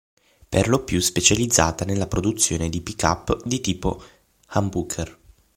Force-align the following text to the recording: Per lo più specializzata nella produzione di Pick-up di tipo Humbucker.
Per 0.49 0.67
lo 0.67 0.83
più 0.83 0.99
specializzata 0.99 1.85
nella 1.85 2.07
produzione 2.07 2.69
di 2.69 2.81
Pick-up 2.81 3.43
di 3.45 3.61
tipo 3.61 4.01
Humbucker. 4.55 5.19